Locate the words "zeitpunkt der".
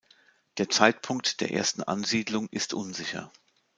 0.67-1.51